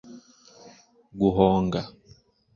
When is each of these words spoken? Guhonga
Guhonga 1.19 1.81